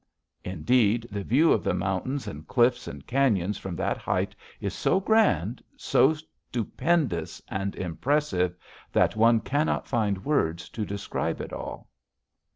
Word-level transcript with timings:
Indeed, 0.43 1.07
the 1.11 1.23
view 1.23 1.53
of 1.53 1.63
the 1.63 1.75
mountains 1.75 2.25
and 2.25 2.47
cliffs 2.47 2.87
and 2.87 3.05
canyons 3.05 3.59
from 3.59 3.75
that 3.75 3.97
height 3.97 4.35
is 4.59 4.73
so 4.73 4.99
grand, 4.99 5.63
so 5.77 6.15
stupendous 6.15 7.39
and 7.49 7.75
impressive, 7.75 8.55
that 8.93 9.15
one 9.15 9.41
cannot 9.41 9.85
find 9.85 10.25
words 10.25 10.69
to 10.69 10.85
describe 10.87 11.39
it 11.39 11.53
all. 11.53 11.87